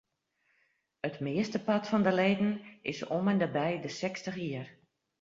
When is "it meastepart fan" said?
1.07-2.03